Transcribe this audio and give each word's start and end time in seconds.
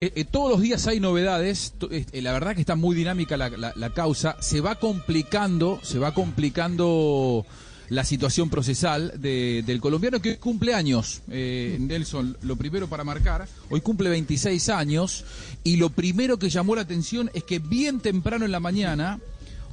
Eh, 0.00 0.12
eh, 0.14 0.24
todos 0.24 0.48
los 0.48 0.60
días 0.60 0.86
hay 0.86 1.00
novedades, 1.00 1.74
eh, 1.90 2.22
la 2.22 2.32
verdad 2.32 2.54
que 2.54 2.60
está 2.60 2.76
muy 2.76 2.94
dinámica 2.94 3.36
la, 3.36 3.90
causa, 3.90 4.36
se 4.40 4.60
va 4.60 4.76
complicando, 4.76 5.80
se 5.82 5.98
va 5.98 6.14
complicando 6.14 7.44
la 7.88 8.04
situación 8.04 8.48
procesal 8.48 9.20
del 9.20 9.80
colombiano 9.80 10.22
que 10.22 10.38
cumple 10.38 10.72
años, 10.72 11.22
Nelson, 11.26 12.36
lo 12.42 12.54
primero 12.54 12.86
para 12.86 13.02
marcar, 13.02 13.48
hoy 13.70 13.80
cumple 13.80 14.08
26 14.08 14.68
años 14.68 15.24
y 15.64 15.78
lo 15.78 15.90
primero 15.90 16.38
que 16.38 16.48
llamó 16.48 16.76
la 16.76 16.82
atención 16.82 17.28
es 17.34 17.42
que 17.42 17.58
bien 17.58 17.98
temprano 17.98 18.44
en 18.44 18.52
la 18.52 18.60
mañana 18.60 19.18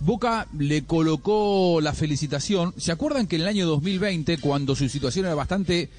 Boca 0.01 0.47
le 0.57 0.85
colocó 0.85 1.81
la 1.81 1.93
felicitación, 1.93 2.73
¿se 2.77 2.91
acuerdan 2.91 3.27
que 3.27 3.35
en 3.35 3.43
el 3.43 3.47
año 3.47 3.67
2020, 3.67 4.39
cuando 4.39 4.75
su 4.75 4.89
situación 4.89 5.27
era 5.27 5.35
bastante 5.35 5.89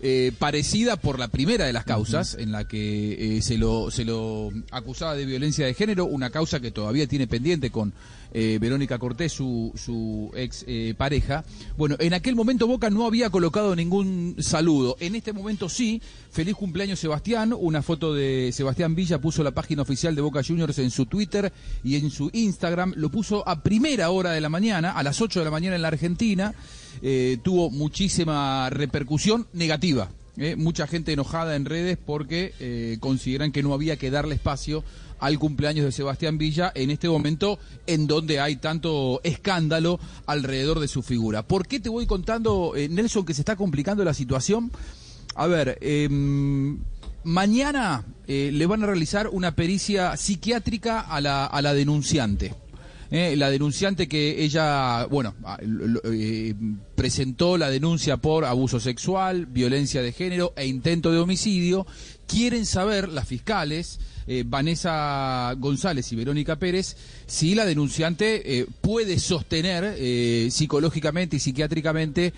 eh, 0.00 0.32
parecida 0.38 0.96
por 0.96 1.18
la 1.18 1.28
primera 1.28 1.64
de 1.64 1.72
las 1.72 1.84
causas, 1.84 2.36
en 2.38 2.52
la 2.52 2.66
que 2.66 3.36
eh, 3.38 3.42
se, 3.42 3.58
lo, 3.58 3.90
se 3.90 4.04
lo 4.04 4.50
acusaba 4.70 5.14
de 5.14 5.24
violencia 5.24 5.66
de 5.66 5.74
género, 5.74 6.04
una 6.04 6.30
causa 6.30 6.60
que 6.60 6.70
todavía 6.70 7.06
tiene 7.06 7.26
pendiente 7.26 7.70
con 7.70 7.92
eh, 8.32 8.58
Verónica 8.60 8.98
Cortés, 8.98 9.32
su, 9.32 9.72
su 9.74 10.30
ex 10.34 10.66
pareja. 10.96 11.44
Bueno, 11.76 11.96
en 11.98 12.14
aquel 12.14 12.34
momento 12.34 12.66
Boca 12.66 12.90
no 12.90 13.06
había 13.06 13.30
colocado 13.30 13.74
ningún 13.74 14.36
saludo. 14.38 14.96
En 15.00 15.14
este 15.14 15.32
momento 15.32 15.68
sí. 15.68 16.02
Feliz 16.36 16.54
cumpleaños 16.54 17.00
Sebastián. 17.00 17.54
Una 17.58 17.80
foto 17.80 18.12
de 18.12 18.50
Sebastián 18.52 18.94
Villa 18.94 19.18
puso 19.18 19.42
la 19.42 19.52
página 19.52 19.80
oficial 19.80 20.14
de 20.14 20.20
Boca 20.20 20.42
Juniors 20.46 20.78
en 20.78 20.90
su 20.90 21.06
Twitter 21.06 21.50
y 21.82 21.96
en 21.96 22.10
su 22.10 22.28
Instagram. 22.34 22.92
Lo 22.96 23.08
puso 23.08 23.48
a 23.48 23.62
primera 23.62 24.10
hora 24.10 24.32
de 24.32 24.42
la 24.42 24.50
mañana, 24.50 24.92
a 24.92 25.02
las 25.02 25.22
8 25.22 25.38
de 25.38 25.44
la 25.46 25.50
mañana 25.50 25.76
en 25.76 25.82
la 25.82 25.88
Argentina. 25.88 26.54
Eh, 27.08 27.38
tuvo 27.40 27.70
muchísima 27.70 28.68
repercusión 28.68 29.46
negativa. 29.52 30.10
Eh, 30.38 30.56
mucha 30.56 30.88
gente 30.88 31.12
enojada 31.12 31.54
en 31.54 31.64
redes 31.64 31.98
porque 32.04 32.52
eh, 32.58 32.96
consideran 32.98 33.52
que 33.52 33.62
no 33.62 33.72
había 33.74 33.96
que 33.96 34.10
darle 34.10 34.34
espacio 34.34 34.82
al 35.20 35.38
cumpleaños 35.38 35.84
de 35.84 35.92
Sebastián 35.92 36.36
Villa 36.36 36.72
en 36.74 36.90
este 36.90 37.08
momento 37.08 37.60
en 37.86 38.08
donde 38.08 38.40
hay 38.40 38.56
tanto 38.56 39.20
escándalo 39.22 40.00
alrededor 40.26 40.80
de 40.80 40.88
su 40.88 41.04
figura. 41.04 41.46
¿Por 41.46 41.68
qué 41.68 41.78
te 41.78 41.88
voy 41.88 42.06
contando, 42.06 42.72
Nelson, 42.74 43.24
que 43.24 43.34
se 43.34 43.42
está 43.42 43.54
complicando 43.54 44.02
la 44.02 44.12
situación? 44.12 44.72
A 45.36 45.46
ver, 45.46 45.78
em, 45.82 46.80
mañana 47.22 48.04
le 48.26 48.66
van 48.66 48.82
a 48.82 48.86
realizar 48.86 49.28
una 49.28 49.54
pericia 49.54 50.16
psiquiátrica 50.16 51.02
a 51.02 51.20
la, 51.20 51.46
a 51.46 51.62
la 51.62 51.72
denunciante. 51.72 52.52
Eh, 53.10 53.36
la 53.36 53.50
denunciante 53.50 54.08
que 54.08 54.42
ella, 54.42 55.06
bueno, 55.06 55.34
eh, 56.04 56.54
presentó 56.94 57.56
la 57.56 57.70
denuncia 57.70 58.16
por 58.16 58.44
abuso 58.44 58.80
sexual, 58.80 59.46
violencia 59.46 60.02
de 60.02 60.12
género 60.12 60.52
e 60.56 60.66
intento 60.66 61.12
de 61.12 61.18
homicidio. 61.18 61.86
Quieren 62.26 62.66
saber 62.66 63.08
las 63.08 63.28
fiscales, 63.28 64.00
eh, 64.26 64.42
Vanessa 64.44 65.54
González 65.58 66.10
y 66.10 66.16
Verónica 66.16 66.58
Pérez, 66.58 66.96
si 67.26 67.54
la 67.54 67.64
denunciante 67.64 68.66
puede 68.80 69.20
sostener 69.20 70.50
psicológicamente 70.50 71.36
y 71.36 71.40
psiquiátricamente 71.40 72.32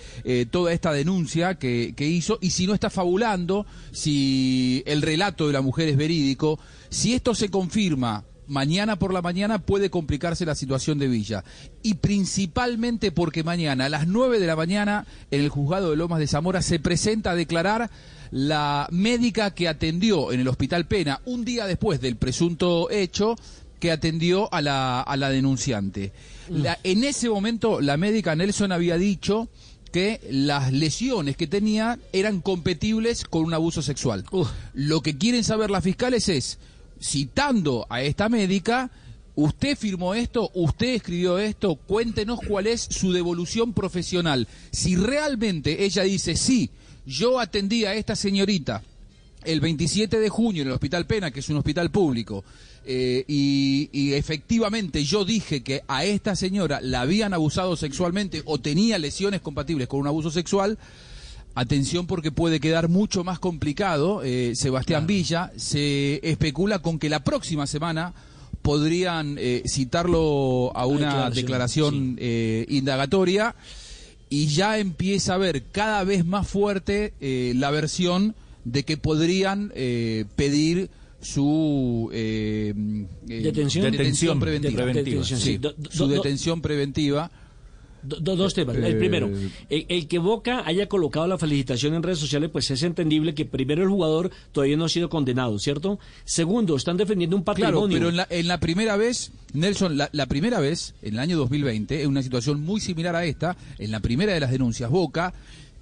toda 0.51 0.73
esta 0.75 0.93
denuncia 0.93 1.55
que, 1.55 1.95
que 1.97 2.07
hizo 2.07 2.39
y 2.43 2.51
si 2.51 2.67
no 2.67 2.75
está 2.75 2.91
fabulando, 2.91 3.65
si 3.93 4.83
el 4.87 5.01
relato 5.01 5.47
de 5.47 5.55
la 5.55 5.63
mujer 5.63 5.89
es 5.89 5.97
verídico, 5.97 6.59
si 6.91 7.15
esto 7.15 7.35
se 7.35 7.51
confirma 7.51 8.25
mañana 8.49 8.99
por 8.99 9.13
la 9.13 9.23
mañana 9.23 9.59
puede 9.59 9.91
complicarse 9.91 10.45
la 10.45 10.55
situación 10.55 10.99
de 10.99 11.09
Villa. 11.09 11.45
Y 11.83 11.95
principalmente 11.95 13.13
porque 13.13 13.45
mañana 13.45 13.87
a 13.87 13.89
las 13.89 14.07
9 14.09 14.41
de 14.41 14.47
la 14.47 14.57
mañana 14.57 15.07
en 15.31 15.41
el 15.41 15.49
juzgado 15.49 15.91
de 15.91 15.97
Lomas 15.97 16.19
de 16.19 16.27
Zamora 16.27 16.63
se 16.63 16.81
presenta 16.81 17.31
a 17.33 17.37
declarar 17.37 17.91
la 18.31 18.89
médica 18.91 19.53
que 19.53 19.69
atendió 19.69 20.33
en 20.33 20.41
el 20.41 20.49
Hospital 20.49 20.87
Pena 20.87 21.21
un 21.25 21.45
día 21.45 21.67
después 21.67 22.01
del 22.01 22.17
presunto 22.17 22.91
hecho 22.91 23.37
que 23.81 23.93
atendió 23.93 24.53
a 24.53 24.61
la, 24.61 25.01
a 25.01 25.17
la 25.17 25.31
denunciante. 25.31 26.13
Mm. 26.51 26.65
en 26.83 27.05
ese 27.05 27.29
momento 27.29 27.81
la 27.81 27.97
médica 27.99 28.35
Nelson 28.35 28.73
había 28.73 28.97
dicho 28.97 29.49
que 29.93 30.21
las 30.31 30.73
lesiones 30.73 31.37
que 31.37 31.47
tenía 31.47 31.99
eran 32.13 32.41
compatibles 32.41 33.25
con 33.25 33.45
un 33.45 33.55
abuso 33.55 33.83
sexual. 33.83 34.25
Lo 34.75 35.01
que 35.03 35.17
quieren 35.17 35.45
saber 35.45 35.71
las 35.71 35.85
fiscales 35.85 36.29
es 36.29 36.59
citando 37.01 37.87
a 37.89 38.03
esta 38.03 38.29
médica, 38.29 38.91
usted 39.35 39.77
firmó 39.77 40.15
esto, 40.15 40.51
usted 40.55 40.95
escribió 40.95 41.39
esto, 41.39 41.77
cuéntenos 41.77 42.41
cuál 42.47 42.67
es 42.67 42.81
su 42.81 43.13
devolución 43.13 43.73
profesional. 43.73 44.49
Si 44.73 44.97
realmente 44.97 45.85
ella 45.85 46.03
dice, 46.03 46.37
sí, 46.37 46.71
yo 47.07 47.39
atendí 47.39 47.85
a 47.85 47.95
esta 47.95 48.17
señorita 48.17 48.83
el 49.45 49.61
27 49.61 50.19
de 50.19 50.29
junio 50.29 50.63
en 50.63 50.69
el 50.69 50.75
Hospital 50.75 51.07
Pena, 51.07 51.31
que 51.31 51.41
es 51.41 51.49
un 51.49 51.57
hospital 51.57 51.91
público, 51.91 52.45
eh, 52.85 53.25
y, 53.29 53.89
y, 53.93 54.15
efectivamente 54.15 55.05
yo 55.05 55.25
dije 55.25 55.63
que 55.63 55.83
a 55.89 56.05
esta 56.05 56.35
señora 56.35 56.81
la 56.81 57.03
habían 57.03 57.35
abusado 57.35 57.77
sexualmente 57.77 58.43
o 58.47 58.59
tenía 58.59 58.99
lesiones 58.99 59.41
compatibles 59.41 59.89
con 59.89 60.01
un 60.01 60.07
abuso 60.07 60.31
sexual, 60.31 60.79
Atención 61.59 62.07
porque 62.07 62.31
puede 62.31 62.61
quedar 62.61 62.89
mucho 62.89 63.25
más 63.25 63.41
complicado. 63.41 64.23
Eh, 64.23 64.53
Sebastián 64.55 65.09
Villa. 65.09 65.51
Se 65.57 66.21
especula 66.23 66.79
con 66.79 67.01
que 67.01 67.09
la 67.09 67.25
próxima 67.25 67.67
semana 67.67 68.15
podrían 68.63 69.35
eh, 69.41 69.65
citarlo 69.67 70.71
a 70.77 70.87
una 70.87 71.31
declaración, 71.31 72.17
eh, 72.21 72.65
indagatoria. 72.69 73.57
Y 74.31 74.47
ya 74.47 74.79
empieza 74.79 75.35
a 75.35 75.39
ver 75.39 75.65
cada 75.73 76.05
vez 76.05 76.25
más 76.25 76.47
fuerte 76.47 77.15
la 77.21 77.73
versión 77.73 78.37
de 78.65 78.85
que 78.85 78.97
podrían 78.97 79.73
pedir 80.37 80.91
su 81.21 82.09
detención, 83.27 84.39
preventiva, 84.39 85.25
su 85.91 86.07
detención 86.07 86.61
preventiva 86.61 87.33
dos 88.03 88.55
temas. 88.55 88.77
El 88.77 88.99
primero, 88.99 89.31
eh, 89.71 89.87
el, 89.89 90.09
que 90.09 90.19
Boca 90.19 90.63
haya 90.67 90.89
colocado 90.89 91.27
la 91.27 91.39
felicitación 91.39 91.95
en 91.95 92.03
redes 92.03 92.19
sociales, 92.19 92.51
pues 92.51 92.71
es 92.71 92.83
entendible 92.83 93.35
que 93.35 93.45
primero 93.45 93.83
el 93.83 93.89
jugador 93.89 94.31
todavía 94.53 94.77
no 94.77 94.87
ha 94.87 94.89
sido 94.89 95.09
condenado, 95.09 95.59
¿cierto? 95.59 95.99
Segundo, 96.25 96.77
están 96.77 96.97
defendiendo 96.97 97.37
un 97.37 97.45
patrimonio. 97.45 97.99
Claro, 97.99 98.15
pero 98.15 98.39
en 98.41 98.49
la, 98.49 98.61
primera 98.61 98.97
vez, 98.97 99.33
Nelson, 99.53 99.97
la, 99.97 100.09
la, 100.13 100.27
primera 100.27 100.61
vez, 100.61 100.95
en 101.03 101.15
el 101.15 101.21
año 101.21 101.37
2020, 101.39 102.03
en 102.03 102.09
una 102.09 102.23
situación 102.23 102.61
muy 102.63 102.81
similar 102.81 103.17
a 103.17 103.25
esta, 103.25 103.57
en 103.79 103.91
la 103.91 104.01
primera 104.01 104.33
de 104.33 104.41
las 104.41 104.51
denuncias, 104.51 104.91
Boca 104.91 105.35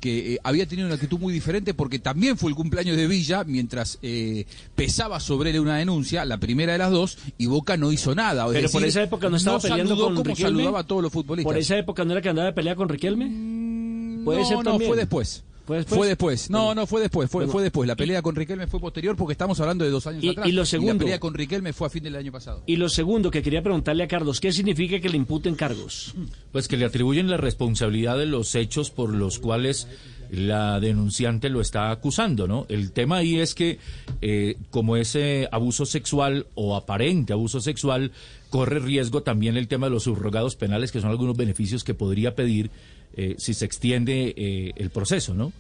que 0.07 0.35
eh, 0.35 0.39
había 0.45 0.67
tenido 0.67 0.87
una 0.87 0.95
actitud 0.95 1.19
muy 1.19 1.33
diferente 1.35 1.75
porque 1.75 1.99
también 1.99 2.39
fue 2.39 2.51
el 2.51 2.55
cumpleaños 2.55 2.97
de 2.97 3.09
Villa 3.09 3.43
mientras 3.43 3.99
eh, 4.03 4.47
pesaba 4.77 5.19
sobre 5.19 5.51
él 5.51 5.59
una 5.59 5.79
denuncia, 5.79 6.25
la 6.25 6.39
primera 6.39 6.73
de 6.73 6.79
las 6.79 6.93
dos, 6.93 7.19
y 7.39 7.47
Boca 7.47 7.77
no 7.77 7.91
hizo 7.91 8.15
nada. 8.15 8.47
Pero 8.47 8.71
por 8.71 8.85
esa 8.85 9.03
época 9.03 9.29
no 9.29 9.37
estaba 9.37 9.59
peleando 9.59 9.97
con 9.97 10.15
como 10.15 10.37
saludaba 10.37 10.81
a 10.81 10.87
todos 10.87 11.03
los 11.03 11.13
futbolistas. 11.13 11.53
¿Por 11.53 11.59
esa 11.59 11.77
época 11.77 12.05
no 12.05 12.13
era 12.13 12.23
que 12.23 12.29
andaba 12.29 12.47
de 12.47 12.53
pelea 12.53 12.77
con 12.77 12.89
Riquelme? 12.89 13.27
Mm, 13.29 14.25
¿Puede 14.25 14.43
no, 14.43 14.47
ser 14.47 14.65
no, 14.65 14.79
fue 14.79 14.97
después. 14.97 15.43
¿Fue 15.67 16.07
después? 16.07 16.49
No, 16.49 16.75
no, 16.75 16.87
fue 16.87 17.01
después. 17.01 17.29
Fue, 17.29 17.47
fue 17.49 17.63
después. 17.63 17.89
La 17.89 17.97
pelea 17.97 18.23
con 18.23 18.37
Riquelme 18.37 18.69
fue 18.69 18.79
posterior 18.79 19.17
porque 19.17 19.33
estamos 19.33 19.59
hablando 19.59 19.85
de 19.85 19.91
dos 19.91 20.07
años 20.07 20.25
atrás. 20.31 20.47
Y, 20.47 20.53
lo 20.53 20.65
segundo, 20.65 20.95
la 20.95 20.99
pelea 21.01 21.21
con 21.21 21.35
Riquelme 21.35 21.73
fue 21.73 21.89
a 21.89 21.91
fin 21.91 22.05
del 22.05 22.15
año 22.15 22.31
pasado. 22.31 22.63
Y 22.67 22.77
lo 22.77 22.89
segundo 22.89 23.31
que 23.33 23.43
quería 23.43 23.63
preguntarle 23.63 24.05
a 24.05 24.09
Carlos, 24.09 24.41
¿qué 24.41 24.53
significa 24.53 25.01
que 25.01 25.09
le 25.09 25.17
imputen 25.17 25.57
cargos? 25.57 26.15
Pues 26.53 26.69
que 26.69 26.77
le 26.77 26.85
atribuyen 26.85 27.29
la 27.29 27.37
responsabilidad 27.37 28.17
de 28.17 28.27
los 28.27 28.55
hechos 28.55 28.91
por 28.91 29.13
los 29.13 29.41
cuales 29.41 29.89
la 30.31 30.81
denunciante 30.81 31.49
lo 31.49 31.61
está 31.61 31.91
acusando, 31.91 32.47
¿no? 32.47 32.67
El 32.69 32.93
tema 32.93 33.19
ahí 33.19 33.39
es 33.39 33.55
que 33.55 33.79
eh, 34.23 34.57
como 34.71 34.97
ese 34.97 35.49
abuso 35.51 35.87
sexual 35.87 36.47
o 36.55 36.77
aparente 36.77 37.33
abuso 37.33 37.61
sexual 37.61 38.13
corre 38.51 38.79
riesgo 38.79 39.23
también 39.23 39.57
el 39.57 39.69
tema 39.69 39.87
de 39.87 39.91
los 39.91 40.05
subrogados 40.05 40.57
penales, 40.57 40.93
que 40.93 41.01
son 41.01 41.11
algunos 41.11 41.37
beneficios 41.37 41.85
que 41.85 41.95
podría 41.95 42.35
pedir 42.35 42.71
eh, 43.17 43.35
si 43.39 43.55
se 43.55 43.65
extiende 43.65 44.35
eh, 44.37 44.73
el 44.77 44.91
proceso, 44.91 45.35
¿no? 45.35 45.53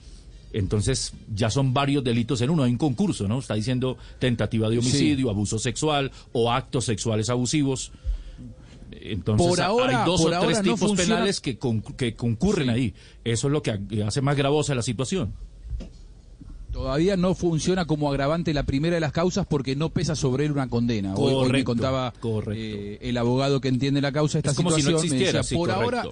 Entonces 0.52 1.12
ya 1.34 1.50
son 1.50 1.72
varios 1.74 2.04
delitos 2.04 2.40
en 2.40 2.50
uno, 2.50 2.64
hay 2.64 2.70
un 2.70 2.78
concurso, 2.78 3.26
¿no? 3.26 3.38
Está 3.38 3.54
diciendo 3.54 3.96
tentativa 4.18 4.68
de 4.68 4.78
homicidio, 4.78 5.30
abuso 5.30 5.58
sexual 5.58 6.12
o 6.32 6.52
actos 6.52 6.84
sexuales 6.84 7.30
abusivos. 7.30 7.92
Entonces 8.90 9.46
por 9.46 9.60
ahora, 9.60 10.00
hay 10.00 10.06
dos 10.06 10.24
o 10.24 10.30
tres 10.40 10.62
tipos 10.62 10.92
penales 10.92 11.40
que, 11.40 11.58
que 11.96 12.14
concurren 12.14 12.70
ahí. 12.70 12.94
Eso 13.24 13.48
es 13.48 13.52
lo 13.52 13.62
que 13.62 13.78
hace 14.06 14.20
más 14.20 14.36
gravosa 14.36 14.74
la 14.74 14.82
situación. 14.82 15.32
Todavía 16.72 17.16
no 17.16 17.34
funciona 17.34 17.86
como 17.86 18.10
agravante 18.10 18.52
la 18.52 18.64
primera 18.64 18.96
de 18.96 19.00
las 19.00 19.12
causas 19.12 19.46
porque 19.46 19.76
no 19.76 19.88
pesa 19.90 20.14
sobre 20.14 20.44
él 20.44 20.52
una 20.52 20.68
condena. 20.68 21.14
Hoy, 21.14 21.50
me 21.50 21.64
contaba 21.64 22.12
eh, 22.52 22.98
el 23.00 23.16
abogado 23.16 23.62
que 23.62 23.68
entiende 23.68 24.02
la 24.02 24.12
causa 24.12 24.38
esta 24.38 24.54
como 24.54 24.70
situación. 24.70 25.00
Si 25.00 25.08
no 25.08 25.14
existiera, 25.14 25.42
por 25.58 25.70
ahora 25.70 26.04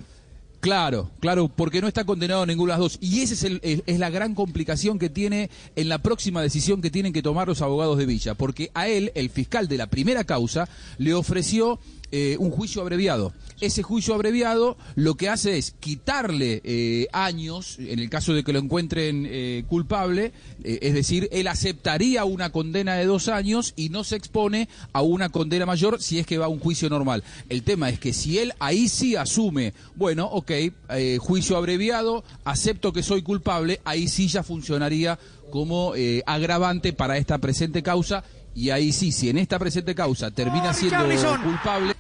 Claro, 0.64 1.10
claro, 1.20 1.48
porque 1.54 1.82
no 1.82 1.88
está 1.88 2.04
condenado 2.04 2.40
a 2.40 2.46
ninguna 2.46 2.72
de 2.72 2.78
las 2.78 2.80
dos. 2.80 2.98
Y 3.02 3.20
esa 3.20 3.34
es, 3.34 3.44
el, 3.44 3.60
es 3.62 3.98
la 3.98 4.08
gran 4.08 4.34
complicación 4.34 4.98
que 4.98 5.10
tiene 5.10 5.50
en 5.76 5.90
la 5.90 5.98
próxima 5.98 6.40
decisión 6.40 6.80
que 6.80 6.90
tienen 6.90 7.12
que 7.12 7.20
tomar 7.20 7.46
los 7.46 7.60
abogados 7.60 7.98
de 7.98 8.06
Villa. 8.06 8.34
Porque 8.34 8.70
a 8.72 8.88
él, 8.88 9.12
el 9.14 9.28
fiscal 9.28 9.68
de 9.68 9.76
la 9.76 9.88
primera 9.88 10.24
causa, 10.24 10.66
le 10.96 11.12
ofreció 11.12 11.80
eh, 12.16 12.36
un 12.38 12.52
juicio 12.52 12.80
abreviado. 12.80 13.32
Ese 13.60 13.82
juicio 13.82 14.14
abreviado 14.14 14.76
lo 14.94 15.16
que 15.16 15.28
hace 15.28 15.58
es 15.58 15.72
quitarle 15.72 16.60
eh, 16.62 17.08
años, 17.12 17.76
en 17.80 17.98
el 17.98 18.08
caso 18.08 18.32
de 18.32 18.44
que 18.44 18.52
lo 18.52 18.60
encuentren 18.60 19.26
eh, 19.28 19.64
culpable, 19.66 20.32
es 20.62 20.94
decir, 20.94 21.28
él 21.32 21.48
aceptaría 21.48 22.24
una 22.24 22.50
condena 22.50 22.94
de 22.94 23.06
dos 23.06 23.26
años 23.26 23.72
y 23.74 23.88
no 23.88 24.04
se 24.04 24.14
expone 24.14 24.68
a 24.92 25.02
una 25.02 25.30
condena 25.30 25.66
mayor 25.66 26.00
si 26.00 26.20
es 26.20 26.26
que 26.26 26.38
va 26.38 26.44
a 26.46 26.50
un 26.50 26.60
juicio 26.60 26.88
normal. 26.88 27.24
El 27.48 27.64
tema 27.64 27.88
es 27.88 27.98
que 27.98 28.12
si 28.12 28.38
él 28.38 28.52
ahí 28.60 28.88
sí 28.88 29.16
asume, 29.16 29.74
bueno, 29.96 30.26
ok, 30.26 30.52
juicio 31.18 31.56
abreviado, 31.56 32.22
acepto 32.44 32.92
que 32.92 33.02
soy 33.02 33.22
culpable, 33.22 33.80
ahí 33.84 34.06
sí 34.06 34.28
ya 34.28 34.44
funcionaría 34.44 35.18
como 35.50 35.94
agravante 36.26 36.92
para 36.92 37.18
esta 37.18 37.38
presente 37.38 37.82
causa 37.82 38.22
y 38.54 38.70
ahí 38.70 38.92
sí, 38.92 39.10
si 39.10 39.30
en 39.30 39.38
esta 39.38 39.58
presente 39.58 39.94
causa 39.94 40.30
termina 40.30 40.72
siendo 40.72 41.04
culpable. 41.42 41.93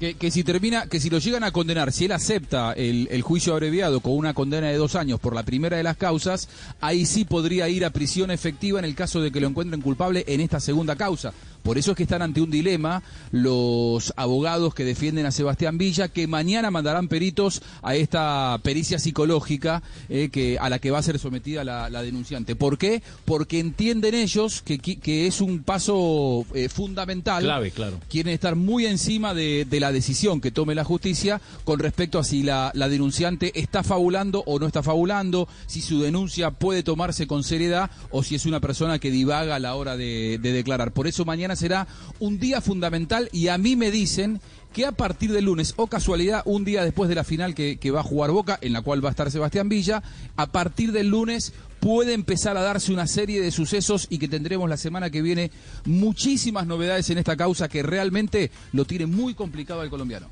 Que, 0.00 0.14
que, 0.14 0.30
si 0.30 0.42
termina, 0.44 0.86
que 0.86 0.98
si 0.98 1.10
lo 1.10 1.18
llegan 1.18 1.44
a 1.44 1.50
condenar, 1.50 1.92
si 1.92 2.06
él 2.06 2.12
acepta 2.12 2.72
el, 2.72 3.06
el, 3.10 3.20
juicio 3.20 3.52
abreviado 3.52 4.00
con 4.00 4.14
una 4.14 4.32
condena 4.32 4.68
de 4.68 4.76
dos 4.78 4.96
años 4.96 5.20
por 5.20 5.34
la 5.34 5.42
primera 5.42 5.76
de 5.76 5.82
las 5.82 5.98
causas, 5.98 6.48
ahí 6.80 7.04
sí 7.04 7.26
podría 7.26 7.68
ir 7.68 7.84
a 7.84 7.90
prisión 7.90 8.30
efectiva 8.30 8.78
en 8.78 8.86
el 8.86 8.94
caso 8.94 9.20
de 9.20 9.30
que 9.30 9.40
lo 9.40 9.48
encuentren 9.48 9.82
culpable 9.82 10.24
en 10.26 10.40
esta 10.40 10.58
segunda 10.58 10.96
causa. 10.96 11.34
Por 11.62 11.78
eso 11.78 11.90
es 11.90 11.96
que 11.96 12.04
están 12.04 12.22
ante 12.22 12.40
un 12.40 12.50
dilema 12.50 13.02
los 13.32 14.12
abogados 14.16 14.74
que 14.74 14.84
defienden 14.84 15.26
a 15.26 15.30
Sebastián 15.30 15.78
Villa, 15.78 16.08
que 16.08 16.26
mañana 16.26 16.70
mandarán 16.70 17.08
peritos 17.08 17.62
a 17.82 17.94
esta 17.94 18.58
pericia 18.62 18.98
psicológica 18.98 19.82
eh, 20.08 20.30
que, 20.30 20.58
a 20.58 20.70
la 20.70 20.78
que 20.78 20.90
va 20.90 20.98
a 20.98 21.02
ser 21.02 21.18
sometida 21.18 21.64
la, 21.64 22.02
denunciante. 22.02 22.56
¿Por 22.56 22.78
qué? 22.78 23.02
Porque 23.24 23.60
entienden 23.60 24.14
ellos 24.14 24.62
que, 24.62 24.78
que 24.78 25.26
es 25.26 25.40
un 25.40 25.62
paso 25.62 26.46
eh, 26.54 26.68
fundamental. 26.68 27.42
Clave, 27.42 27.70
claro. 27.70 28.00
Quieren 28.08 28.32
estar 28.32 28.56
muy 28.56 28.86
encima 28.86 29.34
de, 29.34 29.66
la 29.70 29.89
decisión 29.92 30.40
que 30.40 30.50
tome 30.50 30.74
la 30.74 30.84
justicia 30.84 31.40
con 31.64 31.78
respecto 31.78 32.18
a 32.18 32.24
si 32.24 32.42
la, 32.42 32.72
denunciante 32.74 33.58
está 33.58 33.82
fabulando 33.82 34.42
o 34.46 34.58
no 34.58 34.66
está 34.66 34.82
fabulando, 34.82 35.48
si 35.66 35.80
su 35.80 36.00
denuncia 36.00 36.50
puede 36.50 36.82
tomarse 36.82 37.26
con 37.26 37.44
seriedad 37.44 37.90
o 38.10 38.22
si 38.22 38.34
es 38.34 38.46
una 38.46 38.60
persona 38.60 38.98
que 38.98 39.10
divaga 39.10 39.56
a 39.56 39.60
la 39.60 39.74
hora 39.74 39.96
de 39.96 40.38
declarar. 40.38 40.92
Por 40.92 41.06
eso 41.06 41.24
mañana 41.24 41.56
será 41.56 41.86
un 42.18 42.38
día 42.38 42.60
fundamental 42.60 43.28
y 43.32 43.48
a 43.48 43.58
mí 43.58 43.76
me 43.76 43.90
dicen 43.90 44.40
que 44.72 44.86
a 44.86 44.92
partir 44.92 45.32
del 45.32 45.46
lunes, 45.46 45.74
o 45.76 45.86
casualidad, 45.86 46.42
un 46.44 46.64
día 46.64 46.84
después 46.84 47.08
de 47.08 47.14
la 47.14 47.24
final 47.24 47.54
que, 47.54 47.90
va 47.90 48.00
a 48.00 48.04
jugar 48.04 48.30
Boca, 48.30 48.58
en 48.60 48.72
la 48.72 48.82
cual 48.82 49.04
va 49.04 49.08
a 49.08 49.10
estar 49.10 49.30
Sebastián 49.30 49.68
Villa, 49.68 50.02
a 50.36 50.46
partir 50.46 50.92
del 50.92 51.08
lunes 51.08 51.52
puede 51.80 52.12
empezar 52.12 52.56
a 52.56 52.62
darse 52.62 52.92
una 52.92 53.06
serie 53.06 53.40
de 53.40 53.50
sucesos 53.50 54.06
y 54.10 54.18
que 54.18 54.28
tendremos 54.28 54.68
la 54.68 54.76
semana 54.76 55.10
que 55.10 55.22
viene 55.22 55.50
muchísimas 55.86 56.66
novedades 56.66 57.08
en 57.10 57.18
esta 57.18 57.36
causa 57.36 57.68
que 57.68 57.82
realmente 57.82 58.50
lo 58.72 58.84
tiene 58.84 59.06
muy 59.06 59.34
complicado 59.34 59.80
al 59.80 59.90
colombiano. 59.90 60.28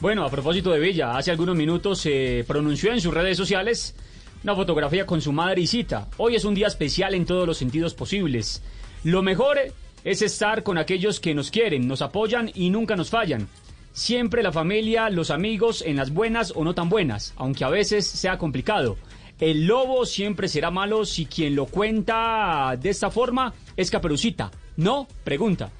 Bueno, 0.00 0.24
a 0.24 0.30
propósito 0.30 0.70
de 0.70 0.80
Villa, 0.80 1.16
hace 1.16 1.30
algunos 1.30 1.56
minutos 1.56 2.00
se 2.00 2.44
pronunció 2.46 2.92
en 2.92 3.00
sus 3.00 3.14
redes 3.14 3.36
sociales 3.36 3.94
una 4.42 4.54
fotografía 4.54 5.06
con 5.06 5.22
su 5.22 5.32
madre 5.32 5.62
y 5.62 5.66
cita. 5.66 6.08
Hoy 6.18 6.36
es 6.36 6.44
un 6.44 6.54
día 6.54 6.66
especial 6.66 7.14
en 7.14 7.24
todos 7.24 7.46
los 7.46 7.56
sentidos 7.56 7.94
posibles. 7.94 8.62
Lo 9.04 9.22
mejor 9.22 9.58
es 10.04 10.22
estar 10.22 10.62
con 10.62 10.78
aquellos 10.78 11.18
que 11.18 11.34
nos 11.34 11.50
quieren, 11.50 11.88
nos 11.88 12.02
apoyan 12.02 12.50
y 12.54 12.70
nunca 12.70 12.94
nos 12.94 13.10
fallan. 13.10 13.48
Siempre 13.92 14.42
la 14.42 14.52
familia, 14.52 15.08
los 15.08 15.30
amigos, 15.30 15.82
en 15.82 15.96
las 15.96 16.12
buenas 16.12 16.52
o 16.54 16.64
no 16.64 16.74
tan 16.74 16.90
buenas, 16.90 17.32
aunque 17.36 17.64
a 17.64 17.70
veces 17.70 18.06
sea 18.06 18.36
complicado. 18.36 18.98
El 19.38 19.66
lobo 19.66 20.06
siempre 20.06 20.48
será 20.48 20.70
malo 20.70 21.04
si 21.04 21.26
quien 21.26 21.54
lo 21.54 21.66
cuenta 21.66 22.76
de 22.80 22.88
esta 22.88 23.10
forma 23.10 23.52
es 23.76 23.90
Caperucita. 23.90 24.50
¿No? 24.76 25.06
Pregunta. 25.24 25.70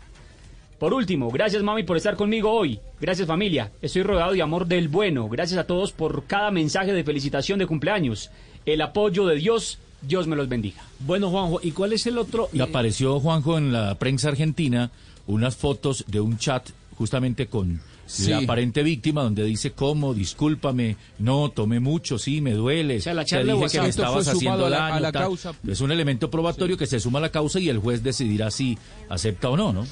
Por 0.79 0.93
último, 0.93 1.31
gracias 1.31 1.63
mami 1.63 1.83
por 1.85 1.97
estar 1.97 2.17
conmigo 2.17 2.51
hoy. 2.51 2.79
Gracias 3.01 3.27
familia. 3.27 3.73
Estoy 3.81 4.03
rodeado 4.03 4.33
de 4.33 4.43
amor 4.43 4.67
del 4.67 4.89
bueno. 4.89 5.29
Gracias 5.29 5.59
a 5.59 5.67
todos 5.67 5.93
por 5.93 6.25
cada 6.25 6.51
mensaje 6.51 6.93
de 6.93 7.03
felicitación 7.03 7.59
de 7.59 7.67
cumpleaños. 7.67 8.31
El 8.67 8.83
apoyo 8.83 9.27
de 9.27 9.37
Dios 9.37 9.79
Dios 10.03 10.27
me 10.27 10.37
los 10.37 10.49
bendiga. 10.49 10.83
Bueno, 11.01 11.31
Juanjo, 11.31 11.61
¿y 11.63 11.73
cuál 11.73 11.95
es 11.95 12.07
el 12.07 12.19
otro? 12.19 12.49
Y 12.53 12.61
apareció, 12.61 13.19
Juanjo, 13.21 13.57
en 13.57 13.73
la 13.73 13.95
prensa 13.95 14.29
argentina 14.29 14.91
unas 15.27 15.57
fotos 15.57 16.05
de 16.07 16.21
un 16.21 16.39
chat 16.39 16.69
justamente 16.97 17.47
con 17.47 17.81
la 18.27 18.39
aparente 18.39 18.83
víctima 18.83 19.23
donde 19.23 19.45
dice 19.45 19.73
cómo, 19.73 20.15
discúlpame, 20.15 20.97
no, 21.19 21.51
tomé 21.51 21.81
mucho, 21.81 22.19
sí, 22.19 22.41
me 22.41 22.53
duele. 22.53 22.99
O 22.99 23.01
sea, 23.01 23.15
la 23.15 23.25
charla 23.25 23.55
dije 23.55 23.69
que 23.69 23.81
me 23.81 23.89
estabas 23.89 24.29
haciendo 24.29 24.71
daño. 24.71 25.01
la 25.01 25.13
causa. 25.13 25.55
Es 25.67 25.81
un 25.81 25.93
elemento 25.93 26.31
probatorio 26.31 26.77
que 26.77 26.87
se 26.87 27.01
suma 27.01 27.19
a 27.19 27.23
la 27.23 27.31
causa 27.31 27.61
y 27.61 27.69
el 27.69 27.79
juez 27.79 28.03
decidirá 28.03 28.51
si 28.51 28.79
acepta 29.09 29.51
o 29.51 29.57
no, 29.57 29.73
¿no? 29.73 29.87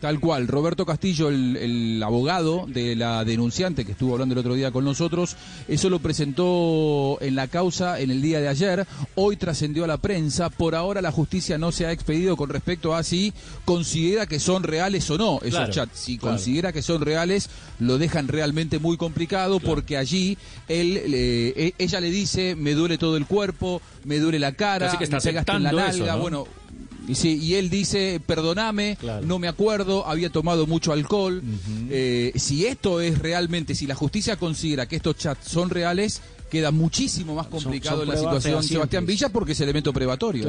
Tal 0.00 0.18
cual, 0.18 0.48
Roberto 0.48 0.86
Castillo, 0.86 1.28
el, 1.28 2.02
abogado 2.02 2.64
de 2.66 2.96
la 2.96 3.22
denunciante 3.24 3.84
que 3.84 3.92
estuvo 3.92 4.14
hablando 4.14 4.32
el 4.32 4.38
otro 4.38 4.54
día 4.54 4.70
con 4.70 4.82
nosotros, 4.82 5.36
eso 5.68 5.90
lo 5.90 5.98
presentó 5.98 7.18
en 7.20 7.34
la 7.34 7.48
causa 7.48 8.00
en 8.00 8.10
el 8.10 8.22
día 8.22 8.40
de 8.40 8.48
ayer, 8.48 8.86
hoy 9.14 9.36
trascendió 9.36 9.84
a 9.84 9.86
la 9.86 9.98
prensa, 9.98 10.48
por 10.48 10.74
ahora 10.74 11.02
la 11.02 11.12
justicia 11.12 11.58
no 11.58 11.70
se 11.70 11.84
ha 11.84 11.92
expedido 11.92 12.36
con 12.38 12.48
respecto 12.48 12.94
a 12.94 13.02
si 13.02 13.34
considera 13.66 14.26
que 14.26 14.40
son 14.40 14.62
reales 14.62 15.10
o 15.10 15.18
no 15.18 15.38
esos 15.42 15.68
chats, 15.68 15.98
si 15.98 16.16
considera 16.16 16.72
que 16.72 16.80
son 16.80 17.02
reales, 17.02 17.50
lo 17.78 17.98
dejan 17.98 18.28
realmente 18.28 18.78
muy 18.78 18.96
complicado 18.96 19.60
porque 19.60 19.98
allí 19.98 20.38
él, 20.68 20.98
e, 21.04 21.74
ella 21.76 22.00
le 22.00 22.10
dice, 22.10 22.56
me 22.56 22.72
duele 22.72 22.96
todo 22.96 23.18
el 23.18 23.26
cuerpo, 23.26 23.82
me 24.04 24.18
duele 24.18 24.38
la 24.38 24.52
cara, 24.52 24.96
que 24.96 25.04
está 25.04 25.18
me 25.18 25.22
pegaste 25.22 25.52
en 25.52 25.62
la 25.62 25.72
nalga, 25.72 26.16
bueno 26.16 26.46
y, 27.10 27.14
sí, 27.14 27.38
y 27.38 27.54
él 27.54 27.70
dice, 27.70 28.20
perdoname, 28.24 28.96
no 29.24 29.38
me 29.38 29.48
acuerdo, 29.48 30.06
había 30.06 30.30
tomado 30.30 30.66
mucho 30.66 30.92
alcohol. 30.92 31.42
Eh, 31.90 32.32
si 32.36 32.66
esto 32.66 33.00
es 33.00 33.18
realmente, 33.18 33.74
si 33.74 33.86
la 33.86 33.94
justicia 33.94 34.36
considera 34.36 34.86
que 34.86 34.96
estos 34.96 35.16
chats 35.16 35.48
son 35.48 35.70
reales, 35.70 36.22
queda 36.50 36.70
muchísimo 36.70 37.34
más 37.34 37.46
complicado 37.46 38.04
la 38.04 38.16
situación 38.16 38.62
Sebastián 38.62 39.06
Villa 39.06 39.28
porque 39.28 39.52
es 39.52 39.60
elemento 39.60 39.92
prevatorio. 39.92 40.44